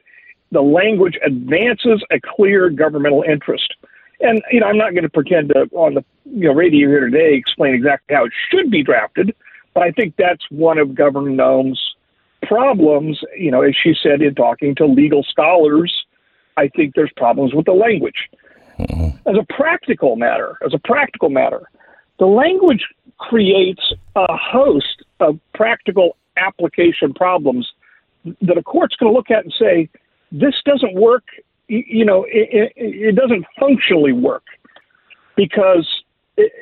[0.52, 3.74] the language advances a clear governmental interest.
[4.20, 7.08] And you know, I'm not going to pretend to on the you know radio here
[7.08, 9.34] today explain exactly how it should be drafted,
[9.74, 11.80] but I think that's one of Governor Noem's
[12.42, 13.20] problems.
[13.36, 15.92] You know, as she said in talking to legal scholars,
[16.56, 18.28] I think there's problems with the language.
[18.78, 19.28] Mm-hmm.
[19.28, 21.62] As a practical matter, as a practical matter,
[22.18, 22.84] the language
[23.18, 27.70] creates a host of practical application problems
[28.24, 29.88] that a court's going to look at and say,
[30.32, 31.24] this doesn't work,
[31.70, 34.44] you know, it, it, it doesn't functionally work.
[35.36, 35.88] Because
[36.36, 36.52] it,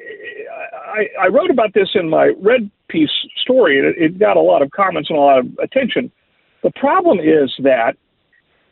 [0.87, 4.63] I, I wrote about this in my Red Piece story, and it, got a lot
[4.63, 6.11] of comments and a lot of attention.
[6.63, 7.97] The problem is that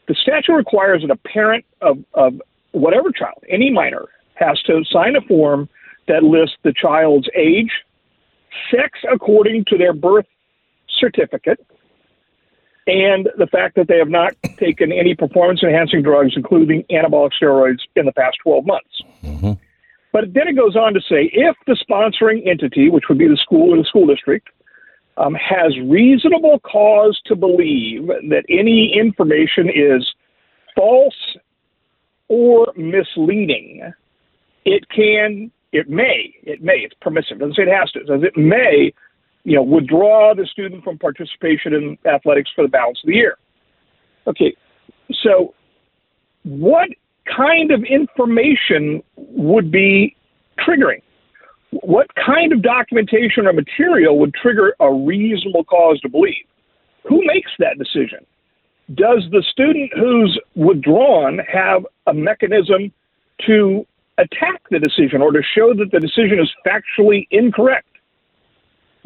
[0.08, 2.40] the statute requires that a parent of, of
[2.72, 5.68] whatever child, any minor, has to sign a form
[6.08, 7.70] that lists the child's age,
[8.70, 10.26] sex according to their birth
[10.98, 11.64] certificate,
[12.86, 17.80] and the fact that they have not taken any performance enhancing drugs, including anabolic steroids,
[17.96, 19.02] in the past 12 months.
[19.24, 19.52] Mm-hmm.
[20.12, 23.36] But then it goes on to say if the sponsoring entity, which would be the
[23.36, 24.48] school or the school district,
[25.16, 30.06] um, has reasonable cause to believe that any information is
[30.74, 31.36] false
[32.28, 33.92] or misleading,
[34.64, 37.38] it can, it may, it may, it's permissive.
[37.38, 38.00] It doesn't say it has to.
[38.00, 38.92] It says it may,
[39.46, 43.38] you know, withdraw the student from participation in athletics for the balance of the year.
[44.26, 44.54] Okay,
[45.22, 45.54] so
[46.42, 46.88] what
[47.36, 50.14] kind of information would be
[50.58, 51.00] triggering?
[51.82, 56.44] what kind of documentation or material would trigger a reasonable cause to believe?
[57.08, 58.24] Who makes that decision?
[58.94, 62.92] Does the student who's withdrawn have a mechanism
[63.46, 63.86] to
[64.18, 67.88] attack the decision or to show that the decision is factually incorrect?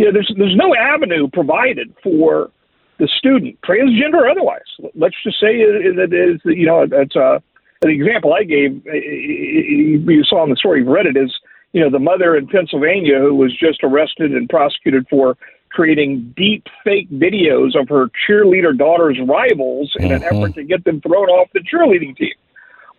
[0.01, 2.51] You know, there's there's no avenue provided for
[2.99, 4.65] the student, transgender or otherwise.
[4.95, 7.43] Let's just say that is you know it's a
[7.83, 8.83] an example I gave.
[8.87, 11.19] You saw in the story, you've read it.
[11.19, 11.31] Is
[11.75, 15.37] you know, the mother in Pennsylvania who was just arrested and prosecuted for
[15.69, 20.53] creating deep fake videos of her cheerleader daughter's rivals in an effort mm-hmm.
[20.53, 22.33] to get them thrown off the cheerleading team.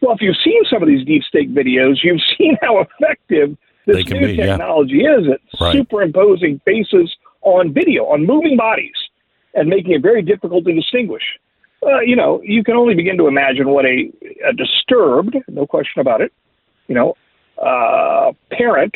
[0.01, 4.07] Well, if you've seen some of these deep fake videos, you've seen how effective this
[4.07, 5.17] new be, technology yeah.
[5.19, 5.73] is at right.
[5.73, 8.93] superimposing faces on video, on moving bodies,
[9.53, 11.23] and making it very difficult to distinguish.
[11.83, 14.11] Uh, you know, you can only begin to imagine what a,
[14.47, 16.31] a disturbed, no question about it,
[16.87, 17.15] you know,
[17.61, 18.93] uh, parent,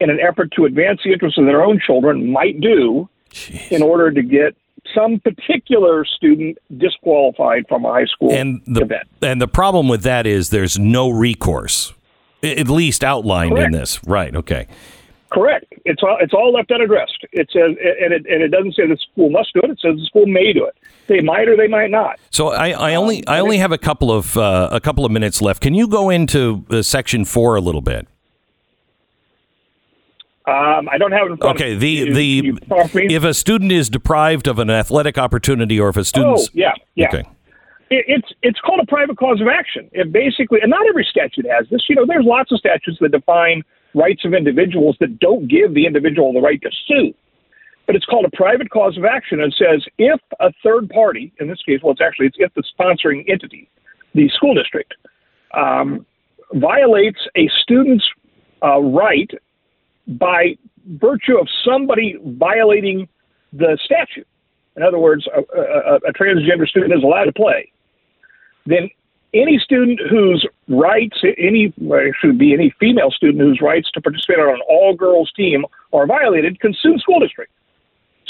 [0.00, 3.72] in an effort to advance the interests of their own children, might do Jeez.
[3.72, 4.54] in order to get
[4.94, 9.08] some particular student disqualified from a high school and the, event.
[9.20, 11.92] And the problem with that is there's no recourse,
[12.42, 13.66] at least outlined Correct.
[13.66, 14.04] in this.
[14.04, 14.34] Right.
[14.34, 14.66] Okay.
[15.30, 15.64] Correct.
[15.86, 17.24] It's all it's all left unaddressed.
[17.32, 19.70] It says, and it and it doesn't say the school must do it.
[19.70, 20.76] It says the school may do it.
[21.06, 22.18] They might or they might not.
[22.30, 25.40] So I, I only I only have a couple of uh, a couple of minutes
[25.40, 25.62] left.
[25.62, 28.06] Can you go into uh, section four a little bit?
[30.44, 32.58] Um, I don't have it in front Okay, the the
[32.94, 36.72] if a student is deprived of an athletic opportunity, or if a student, oh yeah,
[36.94, 37.08] yeah.
[37.08, 37.24] Okay.
[37.92, 39.90] It, it's it's called a private cause of action.
[39.92, 41.82] It basically, and not every statute has this.
[41.88, 43.62] You know, there's lots of statutes that define
[43.94, 47.12] rights of individuals that don't give the individual the right to sue.
[47.86, 51.48] But it's called a private cause of action and says if a third party, in
[51.48, 53.68] this case, well, it's actually it's if the sponsoring entity,
[54.14, 54.94] the school district,
[55.52, 56.06] um,
[56.54, 58.04] violates a student's
[58.64, 59.30] uh, right
[60.06, 63.08] by virtue of somebody violating
[63.52, 64.26] the statute.
[64.76, 67.71] In other words, a, a, a transgender student is allowed to play.
[68.66, 68.90] Then
[69.34, 71.72] any student whose rights, any
[72.20, 76.06] should be any female student whose rights to participate on an all girls team are
[76.06, 77.52] violated, can sue the school district.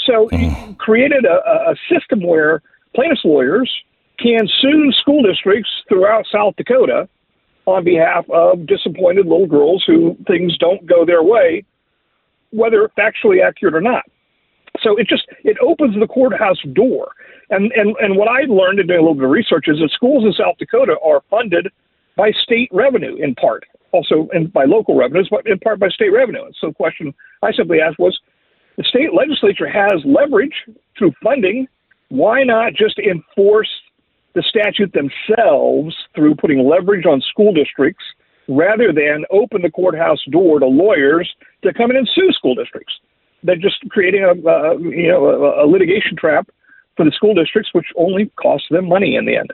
[0.05, 0.77] So you mm.
[0.77, 2.61] created a, a system where
[2.95, 3.71] plaintiffs' lawyers
[4.19, 7.07] can sue school districts throughout South Dakota
[7.65, 11.63] on behalf of disappointed little girls who things don't go their way,
[12.51, 14.03] whether factually accurate or not.
[14.83, 17.13] So it just it opens the courthouse door.
[17.49, 19.89] And and and what I learned in doing a little bit of research is that
[19.91, 21.69] schools in South Dakota are funded
[22.15, 26.11] by state revenue in part, also in, by local revenues, but in part by state
[26.13, 26.45] revenue.
[26.45, 28.19] And so the question I simply asked was,
[28.77, 30.55] the state legislature has leverage
[30.97, 31.67] through funding.
[32.09, 33.69] Why not just enforce
[34.35, 38.03] the statute themselves through putting leverage on school districts
[38.47, 41.31] rather than open the courthouse door to lawyers
[41.63, 42.93] to come in and sue school districts?
[43.43, 46.49] They're just creating a, a you know a, a litigation trap
[46.95, 49.51] for the school districts, which only costs them money in the end.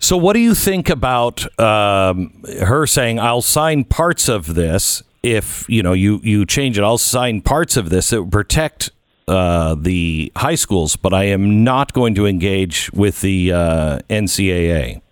[0.00, 5.68] So, what do you think about um, her saying, "I'll sign parts of this if
[5.68, 6.84] you know you you change it?
[6.84, 8.90] I'll sign parts of this that would protect
[9.26, 15.02] uh, the high schools, but I am not going to engage with the uh, NCAA."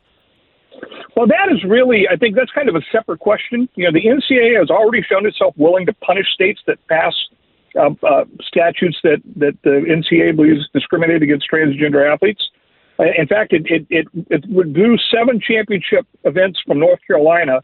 [1.16, 3.70] Well, that is really, I think that's kind of a separate question.
[3.74, 7.14] You know, the NCAA has already shown itself willing to punish states that pass
[7.76, 12.42] uh, uh, statutes that, that the NCAA believes discriminate against transgender athletes.
[12.98, 17.60] Uh, in fact, it, it, it, it withdrew seven championship events from North Carolina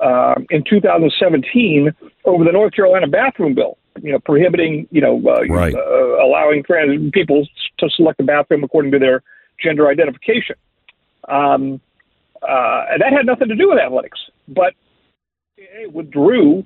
[0.00, 1.90] uh, in 2017
[2.24, 5.74] over the North Carolina bathroom bill, you know, prohibiting, you know, uh, right.
[5.74, 7.46] uh, allowing trans people
[7.78, 9.22] to select a bathroom according to their
[9.62, 10.56] gender identification.
[11.28, 11.80] Um,
[12.42, 14.74] uh, and that had nothing to do with athletics, but
[15.56, 16.64] it withdrew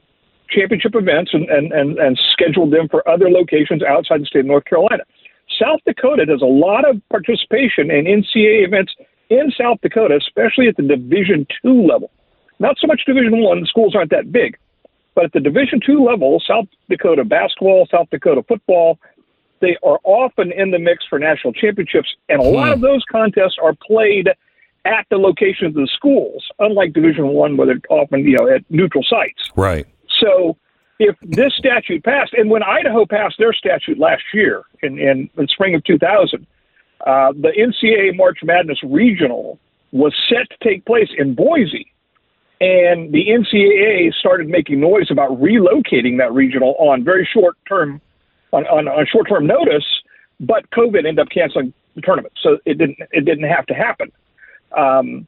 [0.50, 4.46] championship events and, and, and, and scheduled them for other locations outside the state of
[4.46, 5.02] North Carolina.
[5.60, 8.94] South Dakota does a lot of participation in NCAA events
[9.28, 12.10] in South Dakota, especially at the Division two level.
[12.58, 13.60] not so much Division One.
[13.60, 14.56] The schools aren't that big,
[15.14, 18.98] but at the Division Two level, South Dakota basketball, South Dakota football,
[19.60, 22.72] they are often in the mix for national championships, and a lot Hmm.
[22.74, 24.28] of those contests are played
[24.86, 28.62] at the locations of the schools, unlike Division One, where they're often you know at
[28.70, 29.50] neutral sites.
[29.56, 29.86] Right.
[30.20, 30.56] So
[30.98, 35.48] if this statute passed, and when Idaho passed their statute last year in, in, in
[35.48, 36.46] spring of 2000,
[37.06, 39.58] uh, the NCAA March Madness Regional
[39.92, 41.90] was set to take place in Boise.
[42.60, 48.02] And the NCAA started making noise about relocating that regional on very short term,
[48.52, 49.86] on, on, on short term notice,
[50.38, 54.12] but COVID ended up canceling the tournament, so it didn't it didn't have to happen.
[54.76, 55.26] Um,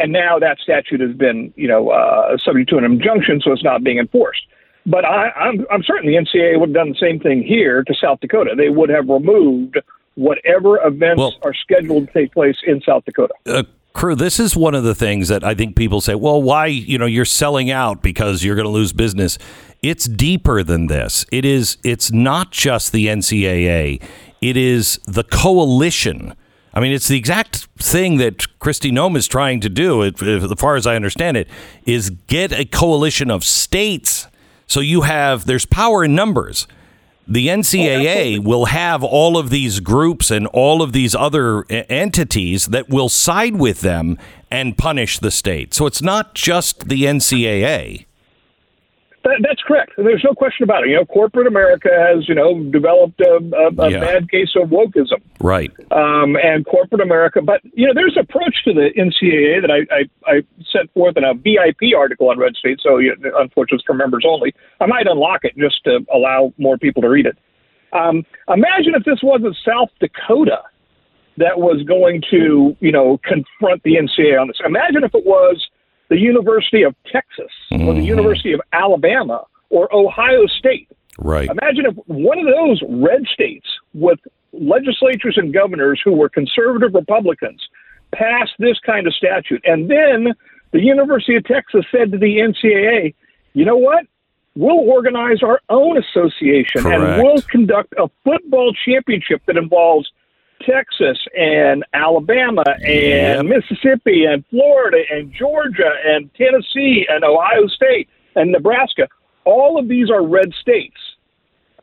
[0.00, 3.64] and now that statute has been, you know, uh, subject to an injunction, so it's
[3.64, 4.42] not being enforced.
[4.86, 7.94] But I, I'm, I'm certain the NCAA would have done the same thing here to
[7.94, 8.54] South Dakota.
[8.56, 9.76] They would have removed
[10.14, 13.34] whatever events Well- are scheduled to take place in South Dakota.
[13.46, 16.66] uh, crew this is one of the things that i think people say well why
[16.66, 19.36] you know you're selling out because you're going to lose business
[19.82, 24.00] it's deeper than this it is it's not just the ncaa
[24.40, 26.32] it is the coalition
[26.74, 30.44] i mean it's the exact thing that Kristi Noem is trying to do if, if,
[30.44, 31.48] as far as i understand it
[31.84, 34.26] is get a coalition of states
[34.66, 36.66] so you have there's power in numbers
[37.30, 42.66] the NCAA oh, will have all of these groups and all of these other entities
[42.66, 44.18] that will side with them
[44.50, 45.72] and punish the state.
[45.72, 48.06] So it's not just the NCAA.
[49.22, 49.92] That, that's correct.
[49.98, 50.88] There's no question about it.
[50.90, 54.00] You know, corporate America has, you know, developed a, a, a Yeah.
[54.00, 55.20] bad case of wokeism.
[55.40, 55.70] Right.
[55.90, 57.42] um, and corporate America.
[57.42, 60.42] But you know, there's an approach to the NCAA that I, I, I
[60.72, 62.80] set forth in a VIP article on Red State.
[62.82, 64.54] So you unfortunately, it's for members only.
[64.80, 67.36] I might unlock it just to allow more people to read it.
[67.92, 70.62] Um, imagine if this wasn't South Dakota
[71.36, 74.58] that was going to, you know, confront the NCAA on this.
[74.64, 75.68] Imagine if it was
[76.10, 78.00] the University of Texas or the mm-hmm.
[78.02, 80.88] University of Alabama or Ohio State.
[81.18, 81.48] Right.
[81.48, 84.18] Imagine if one of those red states with
[84.52, 87.66] legislatures and governors who were conservative Republicans
[88.12, 89.62] passed this kind of statute.
[89.64, 90.34] And then
[90.72, 93.14] the University of Texas said to the NCAA,
[93.54, 94.06] you know what?
[94.56, 97.02] We'll organize our own association Correct.
[97.02, 100.10] and we'll conduct a football championship that involves
[100.62, 108.52] Texas and Alabama and Mississippi and Florida and Georgia and Tennessee and Ohio State and
[108.52, 109.08] Nebraska.
[109.44, 110.96] All of these are red states.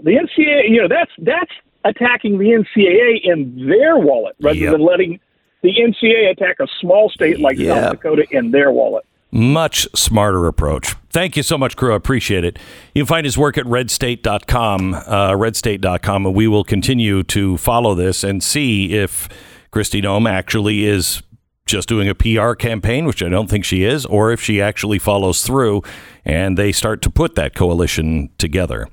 [0.03, 1.51] The NCAA, you know, that's that's
[1.86, 4.71] attacking the NCAA in their wallet rather Yep.
[4.73, 5.19] than letting
[5.63, 7.75] the NCAA attack a small state like Yep.
[7.75, 9.05] South Dakota in their wallet.
[9.32, 10.95] Much smarter approach.
[11.09, 11.93] Thank you so much, crew.
[11.93, 12.57] I appreciate it.
[12.93, 17.93] You can find his work at redstate.com, uh, redstate.com, and we will continue to follow
[17.93, 19.28] this and see if
[19.71, 21.21] Kristi Noem actually is
[21.65, 24.99] just doing a PR campaign, which I don't think she is, or if she actually
[24.99, 25.84] follows through
[26.23, 28.88] and they start to put that coalition together.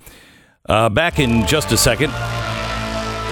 [0.68, 2.12] Uh, back in just a second.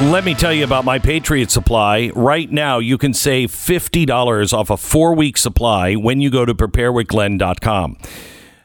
[0.01, 2.11] Let me tell you about my Patriot Supply.
[2.17, 6.55] Right now, you can save $50 off a four week supply when you go to
[6.55, 7.99] preparewithglenn.com.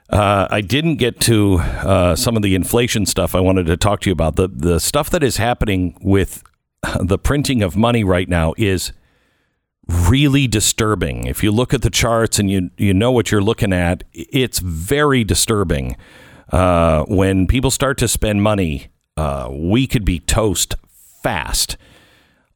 [0.09, 4.01] Uh, I didn't get to uh, some of the inflation stuff I wanted to talk
[4.01, 4.36] to you about.
[4.36, 6.43] The, the stuff that is happening with
[6.99, 8.91] the printing of money right now is
[9.88, 11.28] really disturbing.
[11.28, 14.59] If you look at the charts and you, you know what you're looking at, it's
[14.59, 15.97] very disturbing.
[16.51, 20.75] Uh, when people start to spend money, uh, we could be toast
[21.28, 21.75] fast.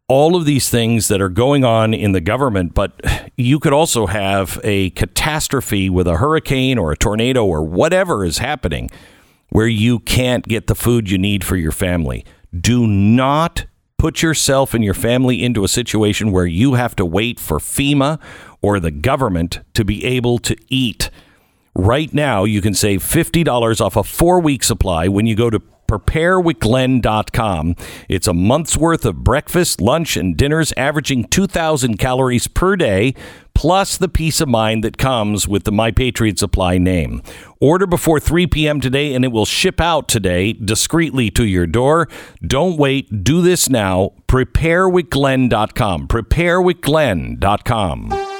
[0.07, 3.01] All of these things that are going on in the government, but
[3.35, 8.37] you could also have a catastrophe with a hurricane or a tornado or whatever is
[8.37, 8.89] happening
[9.49, 12.23] where you can't get the food you need for your family.
[12.57, 13.65] Do not
[13.97, 18.21] put yourself and your family into a situation where you have to wait for FEMA
[18.61, 21.09] or the government to be able to eat.
[21.75, 25.61] Right now, you can save $50 off a four week supply when you go to
[25.99, 27.75] preparewithglenn.com.
[28.09, 33.13] It's a month's worth of breakfast, lunch, and dinners averaging 2,000 calories per day,
[33.53, 37.21] plus the peace of mind that comes with the My Patriot Supply name.
[37.59, 38.81] Order before 3 p.m.
[38.81, 42.07] today, and it will ship out today discreetly to your door.
[42.45, 43.23] Don't wait.
[43.23, 44.13] Do this now.
[44.27, 46.07] Preparewithglenn.com.
[46.07, 48.30] Preparewithglenn.com.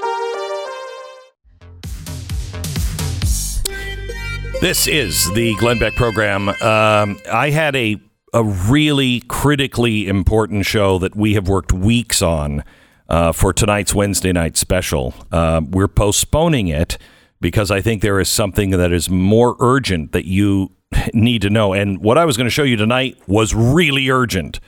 [4.61, 6.49] This is the Glenn Beck program.
[6.49, 7.97] Um, I had a
[8.31, 12.63] a really critically important show that we have worked weeks on
[13.09, 15.15] uh, for tonight's Wednesday night special.
[15.31, 16.99] Uh, we're postponing it
[17.41, 20.71] because I think there is something that is more urgent that you
[21.13, 21.73] need to know.
[21.73, 24.59] And what I was going to show you tonight was really urgent.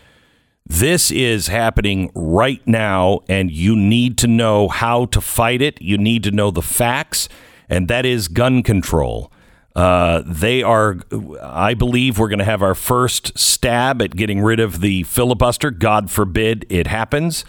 [0.66, 5.80] This is happening right now, and you need to know how to fight it.
[5.82, 7.30] You need to know the facts.
[7.70, 9.32] and that is gun control.
[9.76, 11.00] Uh, they are,
[11.42, 15.72] I believe, we're going to have our first stab at getting rid of the filibuster.
[15.72, 17.44] God forbid it happens.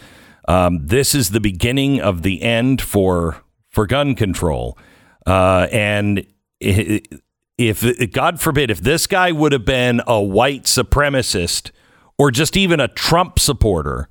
[0.49, 4.79] Um, this is the beginning of the end for for gun control.
[5.27, 6.25] Uh, and
[6.61, 11.73] if, if God forbid, if this guy would have been a white supremacist
[12.17, 14.09] or just even a Trump supporter,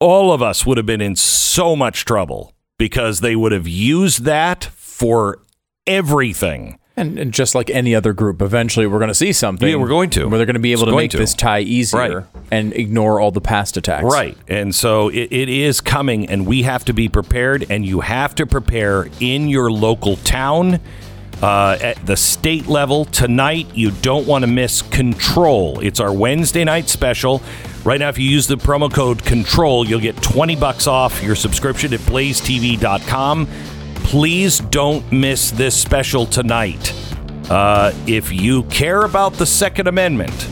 [0.00, 4.24] all of us would have been in so much trouble because they would have used
[4.24, 5.42] that for
[5.86, 6.78] everything.
[6.96, 9.68] And, and, just like any other group, eventually we're going to see something.
[9.68, 10.28] Yeah, we're going to.
[10.28, 11.16] Where they're going to be able it's to make to.
[11.16, 12.26] this tie easier right.
[12.52, 14.04] and ignore all the past attacks.
[14.04, 14.38] Right.
[14.46, 18.36] And so it, it is coming, and we have to be prepared, and you have
[18.36, 20.80] to prepare in your local town.
[21.42, 25.80] Uh, at the state level tonight, you don't want to miss Control.
[25.80, 27.42] It's our Wednesday night special.
[27.84, 31.34] Right now, if you use the promo code Control, you'll get 20 bucks off your
[31.34, 33.48] subscription at blazetv.com
[34.04, 36.94] please don't miss this special tonight.
[37.50, 40.48] Uh, if you care about the Second Amendment,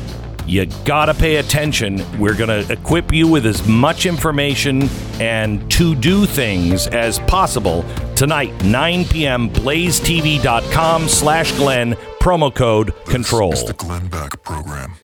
[0.47, 2.05] you gotta pay attention.
[2.19, 4.89] We're gonna equip you with as much information
[5.21, 7.85] and to do things as possible
[8.17, 9.49] tonight, 9 p.m.
[9.51, 13.53] BlazeTV.com slash Glenn, promo code this control.
[13.53, 14.95] The Glenn Beck program.